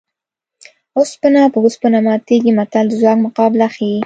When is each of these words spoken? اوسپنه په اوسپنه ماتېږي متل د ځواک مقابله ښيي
اوسپنه 0.97 1.41
په 1.53 1.57
اوسپنه 1.63 1.97
ماتېږي 2.07 2.51
متل 2.57 2.85
د 2.89 2.93
ځواک 3.01 3.17
مقابله 3.25 3.67
ښيي 3.75 3.97